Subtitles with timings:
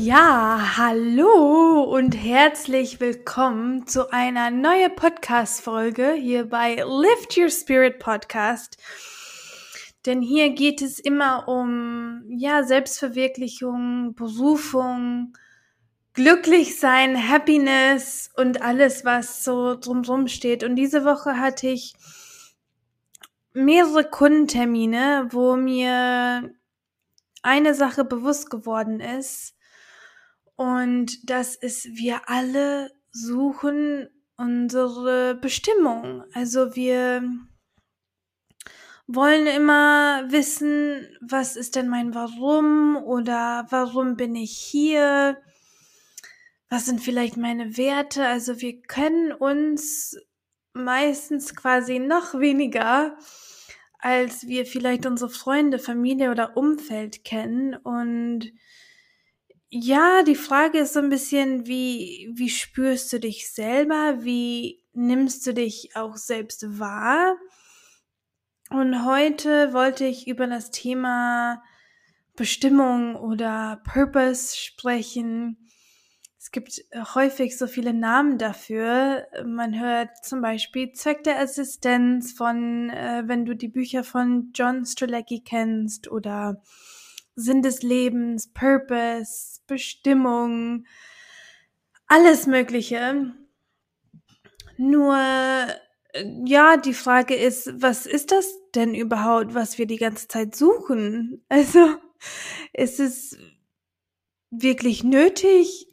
[0.00, 8.76] Ja, hallo und herzlich willkommen zu einer neuen Podcast-Folge hier bei Lift Your Spirit Podcast.
[10.06, 15.32] Denn hier geht es immer um, ja, Selbstverwirklichung, Berufung,
[16.12, 20.62] glücklich sein, Happiness und alles, was so drumherum steht.
[20.62, 21.94] Und diese Woche hatte ich
[23.52, 26.54] mehrere Kundentermine, wo mir
[27.42, 29.57] eine Sache bewusst geworden ist,
[30.58, 36.24] und das ist, wir alle suchen unsere Bestimmung.
[36.34, 37.22] Also wir
[39.06, 45.40] wollen immer wissen, was ist denn mein Warum oder warum bin ich hier?
[46.68, 48.26] Was sind vielleicht meine Werte?
[48.26, 50.16] Also wir können uns
[50.72, 53.16] meistens quasi noch weniger,
[54.00, 58.50] als wir vielleicht unsere Freunde, Familie oder Umfeld kennen und
[59.70, 64.24] ja, die Frage ist so ein bisschen, wie, wie spürst du dich selber?
[64.24, 67.36] Wie nimmst du dich auch selbst wahr?
[68.70, 71.62] Und heute wollte ich über das Thema
[72.34, 75.68] Bestimmung oder Purpose sprechen.
[76.38, 79.26] Es gibt häufig so viele Namen dafür.
[79.44, 84.86] Man hört zum Beispiel Zweck der Assistenz von, äh, wenn du die Bücher von John
[84.86, 86.62] Strzelecki kennst oder
[87.38, 90.86] Sinn des Lebens, Purpose, Bestimmung,
[92.08, 93.32] alles Mögliche.
[94.76, 95.16] Nur,
[96.44, 101.44] ja, die Frage ist, was ist das denn überhaupt, was wir die ganze Zeit suchen?
[101.48, 101.96] Also,
[102.72, 103.38] ist es
[104.50, 105.86] wirklich nötig,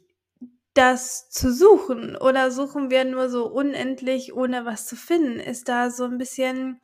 [0.74, 2.16] das zu suchen?
[2.16, 5.38] Oder suchen wir nur so unendlich, ohne was zu finden?
[5.38, 6.80] Ist da so ein bisschen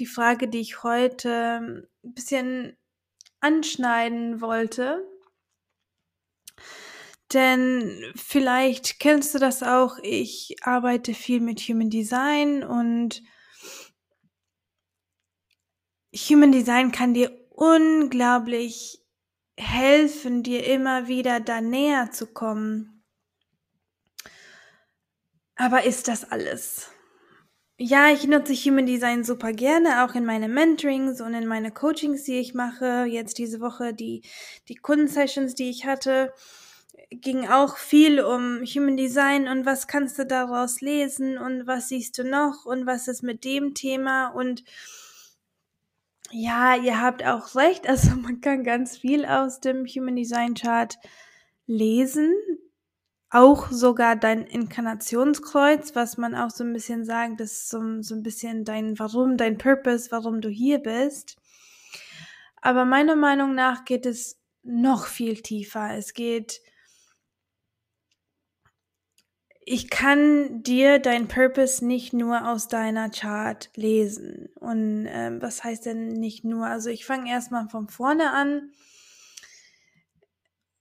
[0.00, 2.76] die Frage, die ich heute ein bisschen
[3.44, 5.06] anschneiden wollte.
[7.32, 13.22] Denn vielleicht kennst du das auch, ich arbeite viel mit Human Design und
[16.14, 19.04] Human Design kann dir unglaublich
[19.58, 23.04] helfen, dir immer wieder da näher zu kommen.
[25.56, 26.93] Aber ist das alles?
[27.78, 32.22] Ja, ich nutze Human Design super gerne, auch in meine Mentorings und in meine Coachings,
[32.22, 33.04] die ich mache.
[33.04, 34.22] Jetzt diese Woche die,
[34.68, 36.32] die Kundensessions, die ich hatte,
[37.10, 42.16] ging auch viel um Human Design und was kannst du daraus lesen und was siehst
[42.18, 44.28] du noch und was ist mit dem Thema?
[44.28, 44.62] Und
[46.30, 50.96] ja, ihr habt auch recht, also man kann ganz viel aus dem Human Design Chart
[51.66, 52.34] lesen
[53.34, 58.14] auch sogar dein Inkarnationskreuz, was man auch so ein bisschen sagt, das ist so, so
[58.14, 61.36] ein bisschen dein Warum, dein Purpose, warum du hier bist.
[62.62, 65.96] Aber meiner Meinung nach geht es noch viel tiefer.
[65.96, 66.62] Es geht,
[69.64, 74.48] ich kann dir dein Purpose nicht nur aus deiner Chart lesen.
[74.60, 76.66] Und ähm, was heißt denn nicht nur?
[76.66, 78.70] Also ich fange erstmal von vorne an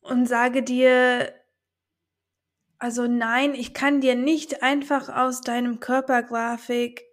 [0.02, 1.34] und sage dir,
[2.83, 7.05] also nein, ich kann dir nicht einfach aus deinem Körpergrafik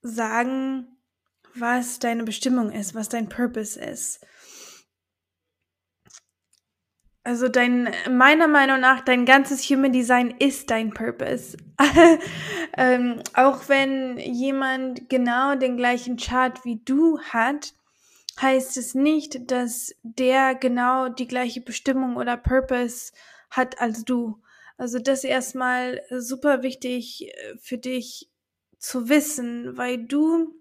[0.00, 0.86] sagen,
[1.56, 4.24] was deine Bestimmung ist, was dein Purpose ist.
[7.24, 11.56] Also dein, meiner Meinung nach, dein ganzes Human Design ist dein Purpose.
[12.78, 17.74] ähm, auch wenn jemand genau den gleichen Chart wie du hat,
[18.40, 23.10] heißt es nicht, dass der genau die gleiche Bestimmung oder Purpose
[23.50, 24.40] hat als du.
[24.80, 28.30] Also das erstmal super wichtig äh, für dich
[28.78, 30.54] zu wissen, weil du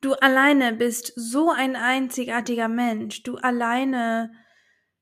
[0.00, 3.22] du alleine bist so ein einzigartiger Mensch.
[3.24, 4.32] Du alleine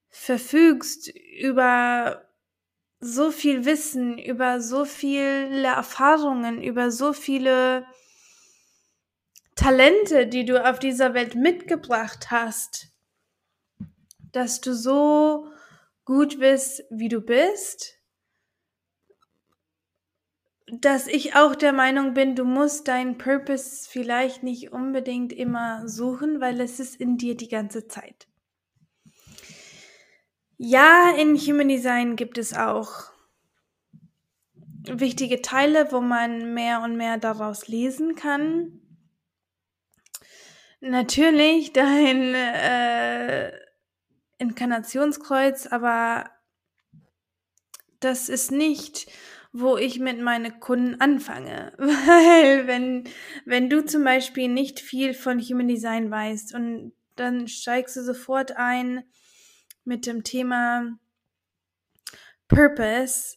[0.09, 2.25] verfügst über
[2.99, 7.87] so viel Wissen, über so viele Erfahrungen, über so viele
[9.55, 12.89] Talente, die du auf dieser Welt mitgebracht hast,
[14.33, 15.54] dass du so
[16.05, 17.99] gut bist, wie du bist,
[20.67, 26.41] dass ich auch der Meinung bin, du musst deinen Purpose vielleicht nicht unbedingt immer suchen,
[26.41, 28.27] weil es ist in dir die ganze Zeit.
[30.57, 33.13] Ja, in Human Design gibt es auch
[34.87, 38.81] wichtige Teile, wo man mehr und mehr daraus lesen kann.
[40.81, 43.64] Natürlich dein äh,
[44.45, 46.31] Inkarnationskreuz, aber
[48.01, 49.07] das ist nicht,
[49.53, 51.73] wo ich mit meinen Kunden anfange.
[51.79, 53.05] Weil wenn,
[53.45, 58.57] wenn du zum Beispiel nicht viel von Human Design weißt und dann steigst du sofort
[58.57, 59.05] ein
[59.85, 60.99] mit dem Thema
[62.49, 63.37] Purpose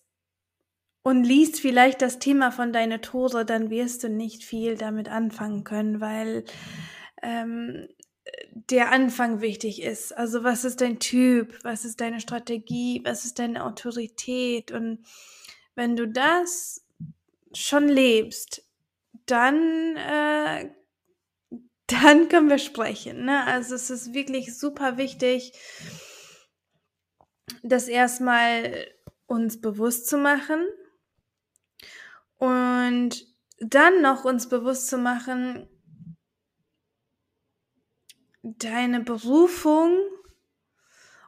[1.04, 5.64] und liest vielleicht das Thema von deiner Tore, dann wirst du nicht viel damit anfangen
[5.64, 6.44] können, weil
[7.22, 7.88] ähm,
[8.52, 10.16] der Anfang wichtig ist.
[10.18, 15.06] Also was ist dein Typ, was ist deine Strategie, was ist deine Autorität und
[15.76, 16.86] wenn du das
[17.54, 18.64] schon lebst,
[19.26, 20.70] dann äh,
[21.88, 23.26] dann können wir sprechen.
[23.26, 23.46] Ne?
[23.46, 25.54] Also es ist wirklich super wichtig,
[27.64, 28.88] das erstmal
[29.26, 30.66] uns bewusst zu machen
[32.38, 33.26] und
[33.60, 35.68] dann noch uns bewusst zu machen,
[38.58, 39.98] deine Berufung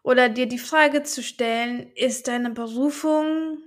[0.03, 3.59] oder dir die Frage zu stellen, ist deine Berufung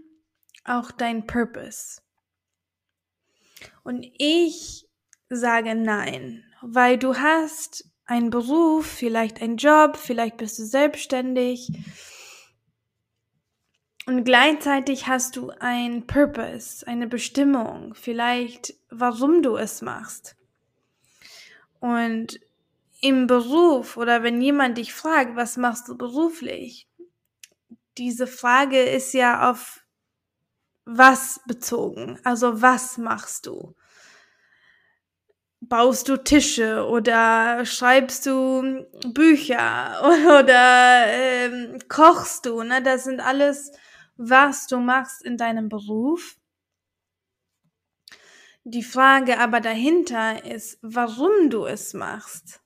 [0.64, 2.00] auch dein Purpose?
[3.84, 4.88] Und ich
[5.28, 11.68] sage nein, weil du hast einen Beruf, vielleicht einen Job, vielleicht bist du selbstständig
[14.06, 20.36] und gleichzeitig hast du ein Purpose, eine Bestimmung, vielleicht warum du es machst.
[21.78, 22.40] Und
[23.02, 26.88] im Beruf oder wenn jemand dich fragt, was machst du beruflich?
[27.98, 29.84] Diese Frage ist ja auf
[30.84, 32.18] was bezogen.
[32.24, 33.74] Also was machst du?
[35.60, 40.00] Baust du Tische oder schreibst du Bücher
[40.40, 42.62] oder ähm, kochst du?
[42.62, 42.82] Ne?
[42.82, 43.72] Das sind alles,
[44.16, 46.36] was du machst in deinem Beruf.
[48.64, 52.61] Die Frage aber dahinter ist, warum du es machst.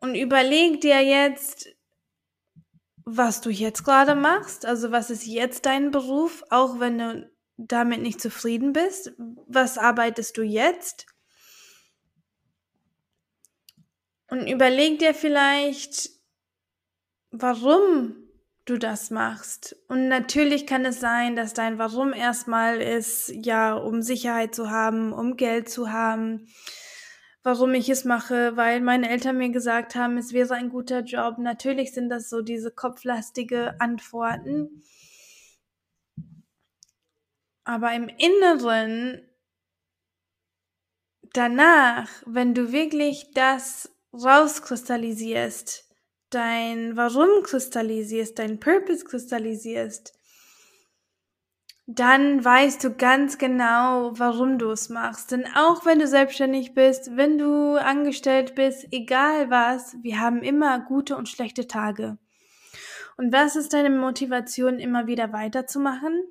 [0.00, 1.68] Und überleg dir jetzt,
[3.04, 4.66] was du jetzt gerade machst.
[4.66, 9.12] Also was ist jetzt dein Beruf, auch wenn du damit nicht zufrieden bist.
[9.46, 11.06] Was arbeitest du jetzt?
[14.30, 16.10] Und überleg dir vielleicht,
[17.30, 18.16] warum
[18.66, 19.76] du das machst.
[19.88, 25.12] Und natürlich kann es sein, dass dein Warum erstmal ist, ja, um Sicherheit zu haben,
[25.12, 26.46] um Geld zu haben,
[27.48, 31.38] warum ich es mache, weil meine Eltern mir gesagt haben, es wäre ein guter Job.
[31.38, 34.82] Natürlich sind das so diese kopflastige Antworten.
[37.64, 39.26] Aber im Inneren,
[41.32, 45.88] danach, wenn du wirklich das rauskristallisierst,
[46.28, 50.17] dein Warum kristallisierst, dein Purpose kristallisierst,
[51.90, 55.32] dann weißt du ganz genau, warum du es machst.
[55.32, 60.80] Denn auch wenn du selbstständig bist, wenn du angestellt bist, egal was, wir haben immer
[60.80, 62.18] gute und schlechte Tage.
[63.16, 66.22] Und was ist deine Motivation, immer wieder weiterzumachen?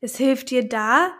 [0.00, 1.10] Es hilft dir da,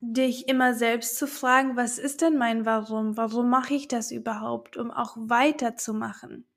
[0.00, 3.16] dich immer selbst zu fragen, was ist denn mein Warum?
[3.16, 6.49] Warum mache ich das überhaupt, um auch weiterzumachen?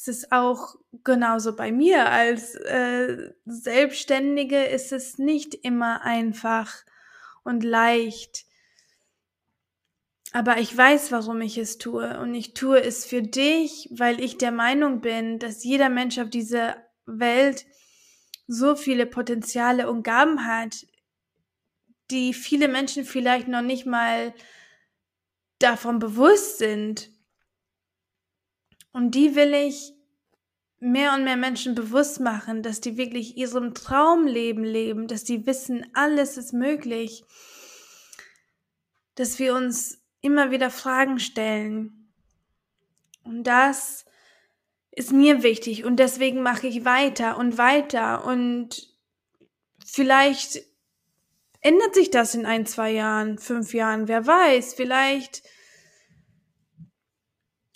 [0.00, 6.72] Es ist auch genauso bei mir als äh, Selbstständige ist es nicht immer einfach
[7.42, 8.44] und leicht.
[10.32, 12.20] Aber ich weiß, warum ich es tue.
[12.20, 16.30] Und ich tue es für dich, weil ich der Meinung bin, dass jeder Mensch auf
[16.30, 16.76] dieser
[17.06, 17.66] Welt
[18.46, 20.86] so viele Potenziale und Gaben hat,
[22.10, 24.32] die viele Menschen vielleicht noch nicht mal
[25.58, 27.10] davon bewusst sind.
[28.98, 29.94] Und die will ich
[30.80, 35.86] mehr und mehr Menschen bewusst machen, dass die wirklich ihrem Traumleben leben, dass die wissen,
[35.94, 37.22] alles ist möglich,
[39.14, 42.10] dass wir uns immer wieder Fragen stellen.
[43.22, 44.04] Und das
[44.90, 48.92] ist mir wichtig und deswegen mache ich weiter und weiter und
[49.86, 50.60] vielleicht
[51.60, 55.44] ändert sich das in ein, zwei Jahren, fünf Jahren, wer weiß, vielleicht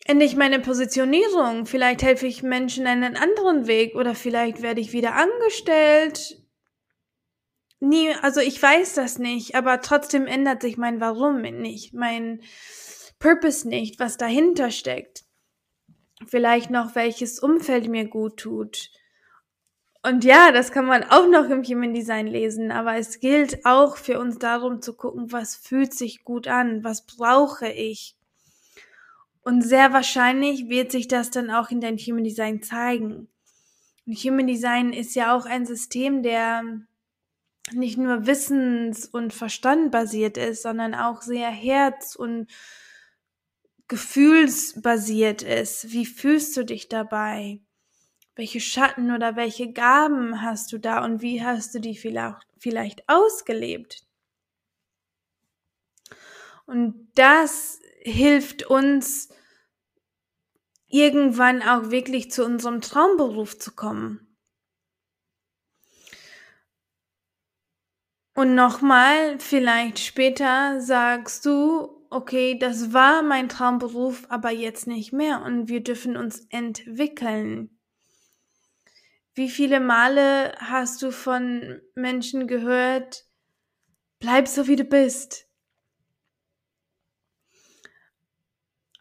[0.05, 1.67] ändere ich meine Positionierung.
[1.67, 6.43] Vielleicht helfe ich Menschen einen anderen Weg oder vielleicht werde ich wieder angestellt.
[7.81, 12.41] Nie, also ich weiß das nicht, aber trotzdem ändert sich mein Warum nicht, mein
[13.19, 15.25] Purpose nicht, was dahinter steckt.
[16.29, 18.91] Vielleicht noch, welches Umfeld mir gut tut.
[20.05, 23.97] Und ja, das kann man auch noch im Human Design lesen, aber es gilt auch
[23.97, 28.17] für uns darum zu gucken, was fühlt sich gut an, was brauche ich.
[29.43, 33.29] Und sehr wahrscheinlich wird sich das dann auch in dein Human Design zeigen.
[34.07, 36.63] Und Human Design ist ja auch ein System, der
[37.73, 42.49] nicht nur wissens- und verstandbasiert ist, sondern auch sehr herz- und
[43.89, 45.93] gefühlsbasiert ist.
[45.93, 47.61] Wie fühlst du dich dabei?
[48.35, 53.09] Welche Schatten oder welche Gaben hast du da und wie hast du die vielleicht, vielleicht
[53.09, 54.05] ausgelebt?
[56.73, 59.29] Und das hilft uns,
[60.89, 64.39] irgendwann auch wirklich zu unserem Traumberuf zu kommen.
[68.35, 75.43] Und nochmal, vielleicht später sagst du, okay, das war mein Traumberuf, aber jetzt nicht mehr
[75.43, 77.79] und wir dürfen uns entwickeln.
[79.35, 83.27] Wie viele Male hast du von Menschen gehört,
[84.21, 85.52] bleib so wie du bist?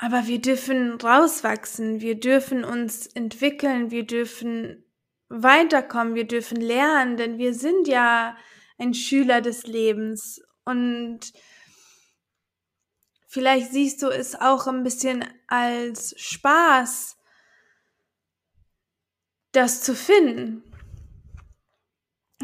[0.03, 4.83] Aber wir dürfen rauswachsen, wir dürfen uns entwickeln, wir dürfen
[5.29, 8.35] weiterkommen, wir dürfen lernen, denn wir sind ja
[8.79, 10.41] ein Schüler des Lebens.
[10.65, 11.19] Und
[13.27, 17.15] vielleicht siehst du es auch ein bisschen als Spaß,
[19.51, 20.63] das zu finden.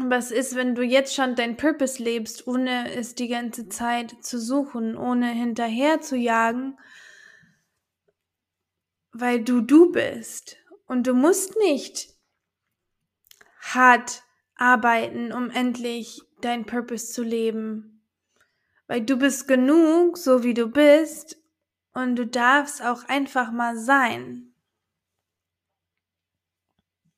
[0.00, 4.38] Was ist, wenn du jetzt schon dein Purpose lebst, ohne es die ganze Zeit zu
[4.40, 6.78] suchen, ohne hinterher zu jagen,
[9.20, 10.56] weil du du bist
[10.86, 12.14] und du musst nicht
[13.60, 14.22] hart
[14.54, 18.02] arbeiten, um endlich dein Purpose zu leben.
[18.86, 21.36] Weil du bist genug, so wie du bist,
[21.92, 24.54] und du darfst auch einfach mal sein.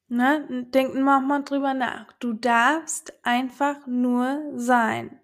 [0.09, 0.67] Ne?
[0.73, 2.13] Denken wir auch mal drüber nach.
[2.15, 5.21] Du darfst einfach nur sein.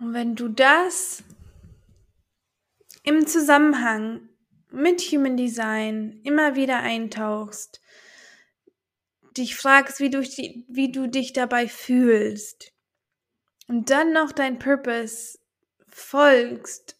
[0.00, 1.22] Und wenn du das
[3.08, 4.28] im Zusammenhang
[4.70, 7.80] mit Human Design immer wieder eintauchst,
[9.34, 12.72] dich fragst, wie du, wie du dich dabei fühlst
[13.66, 15.38] und dann noch dein Purpose
[15.88, 16.96] folgst,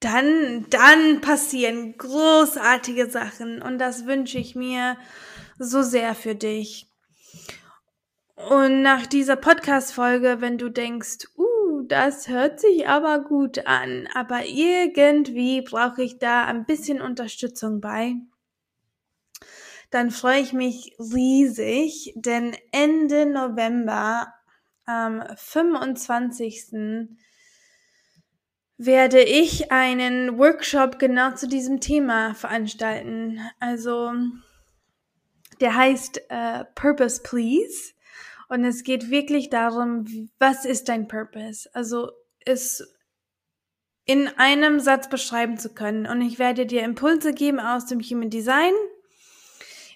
[0.00, 4.96] dann, dann passieren großartige Sachen und das wünsche ich mir
[5.58, 6.86] so sehr für dich.
[8.34, 11.26] Und nach dieser Podcast-Folge, wenn du denkst,
[11.88, 18.14] das hört sich aber gut an, aber irgendwie brauche ich da ein bisschen Unterstützung bei.
[19.90, 24.32] Dann freue ich mich riesig, denn Ende November
[24.84, 27.08] am 25.
[28.78, 33.40] werde ich einen Workshop genau zu diesem Thema veranstalten.
[33.58, 34.12] Also
[35.60, 37.92] der heißt äh, Purpose Please.
[38.48, 40.06] Und es geht wirklich darum,
[40.38, 41.68] was ist dein Purpose?
[41.72, 42.10] Also
[42.44, 42.96] es
[44.04, 46.06] in einem Satz beschreiben zu können.
[46.06, 48.72] Und ich werde dir Impulse geben aus dem Human Design.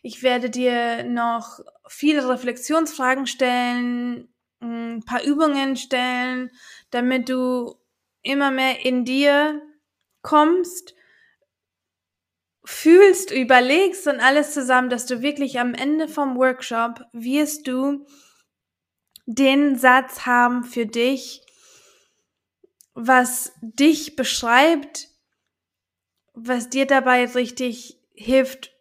[0.03, 4.29] Ich werde dir noch viele Reflexionsfragen stellen,
[4.61, 6.51] ein paar Übungen stellen,
[6.91, 7.77] damit du
[8.23, 9.63] immer mehr in dir
[10.23, 10.95] kommst,
[12.65, 18.07] fühlst, überlegst und alles zusammen, dass du wirklich am Ende vom Workshop wirst du
[19.35, 21.43] den Satz haben für dich,
[22.95, 25.09] was dich beschreibt,
[26.35, 28.73] was dir dabei richtig hilft,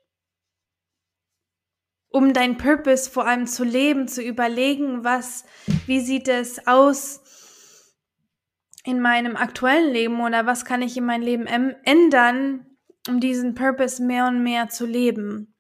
[2.10, 5.46] um dein Purpose vor allem zu leben, zu überlegen, was,
[5.86, 7.22] wie sieht es aus
[8.84, 12.66] in meinem aktuellen Leben oder was kann ich in meinem Leben ändern,
[13.08, 15.54] um diesen Purpose mehr und mehr zu leben.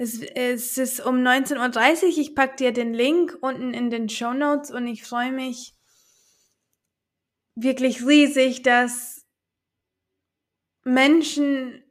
[0.00, 2.08] Es, es ist um 19.30 Uhr.
[2.18, 5.74] Ich packe dir den Link unten in den Show Notes und ich freue mich
[7.54, 9.26] wirklich riesig, dass
[10.84, 11.84] Menschen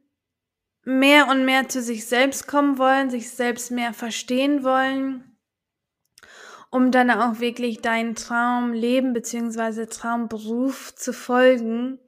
[0.82, 5.36] mehr und mehr zu sich selbst kommen wollen, sich selbst mehr verstehen wollen,
[6.68, 9.86] um dann auch wirklich deinen Traumleben bzw.
[9.86, 12.00] Traumberuf zu folgen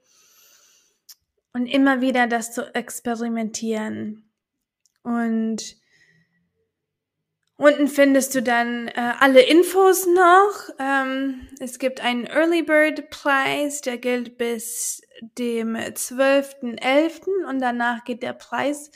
[1.52, 4.28] und immer wieder das zu experimentieren.
[5.04, 5.80] Und
[7.62, 10.74] Unten findest du dann äh, alle Infos noch.
[10.80, 15.00] Ähm, es gibt einen Early Bird Preis, der gilt bis
[15.38, 17.20] dem 12.11.
[17.48, 18.90] und danach geht der Preis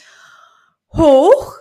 [0.92, 1.54] hoch,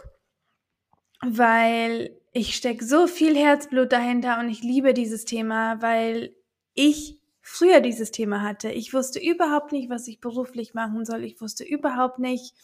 [1.21, 6.35] weil ich stecke so viel Herzblut dahinter und ich liebe dieses Thema, weil
[6.73, 8.71] ich früher dieses Thema hatte.
[8.71, 11.23] Ich wusste überhaupt nicht, was ich beruflich machen soll.
[11.23, 12.55] Ich wusste überhaupt nicht,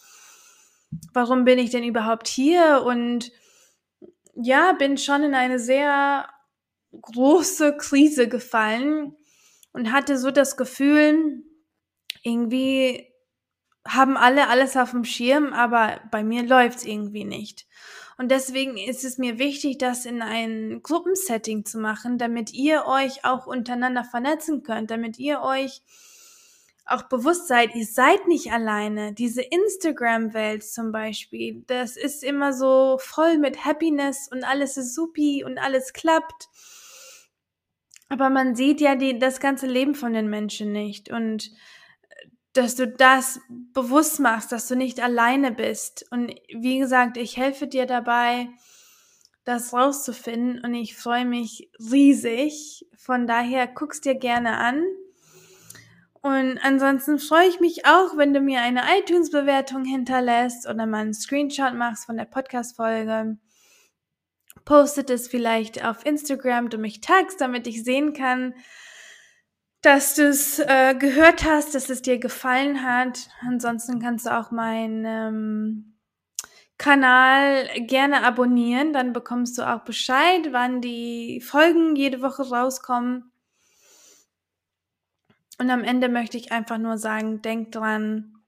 [1.12, 3.30] warum bin ich denn überhaupt hier und
[4.34, 6.28] ja, bin schon in eine sehr
[7.00, 9.16] große Krise gefallen
[9.72, 11.42] und hatte so das Gefühl,
[12.22, 13.08] irgendwie
[13.86, 17.66] haben alle alles auf dem Schirm, aber bei mir läuft's irgendwie nicht.
[18.18, 23.24] Und deswegen ist es mir wichtig, das in ein Gruppensetting zu machen, damit ihr euch
[23.24, 25.82] auch untereinander vernetzen könnt, damit ihr euch
[26.86, 29.12] auch bewusst seid, ihr seid nicht alleine.
[29.12, 35.44] Diese Instagram-Welt zum Beispiel, das ist immer so voll mit Happiness und alles ist supi
[35.44, 36.48] und alles klappt.
[38.08, 41.10] Aber man sieht ja die, das ganze Leben von den Menschen nicht.
[41.10, 46.04] Und äh, dass du das bewusst machst, dass du nicht alleine bist.
[46.10, 48.48] Und wie gesagt, ich helfe dir dabei,
[49.44, 50.60] das rauszufinden.
[50.62, 52.86] Und ich freue mich riesig.
[52.98, 54.84] Von daher guck's dir gerne an.
[56.22, 61.14] Und ansonsten freue ich mich auch, wenn du mir eine iTunes-Bewertung hinterlässt oder mal einen
[61.14, 63.38] Screenshot machst von der Podcast-Folge.
[64.64, 68.54] Postet es vielleicht auf Instagram, du mich tagst, damit ich sehen kann,
[69.80, 73.28] dass du es äh, gehört hast, dass es dir gefallen hat.
[73.40, 75.98] Ansonsten kannst du auch meinen ähm,
[76.78, 83.31] Kanal gerne abonnieren, dann bekommst du auch Bescheid, wann die Folgen jede Woche rauskommen.
[85.62, 88.42] Und am Ende möchte ich einfach nur sagen, denk dran,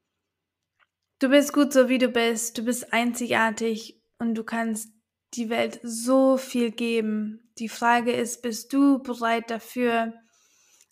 [1.20, 4.90] du bist gut so wie du bist, du bist einzigartig und du kannst
[5.34, 7.52] die Welt so viel geben.
[7.58, 10.12] Die Frage ist, bist du bereit dafür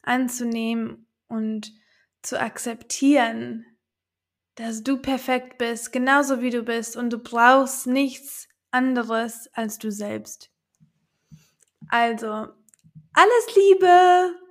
[0.02, 1.72] anzunehmen und
[2.22, 3.66] zu akzeptieren,
[4.54, 9.90] dass du perfekt bist, genauso wie du bist und du brauchst nichts anderes als du
[9.90, 10.52] selbst.
[11.88, 12.28] Also,
[13.12, 14.41] alles Liebe!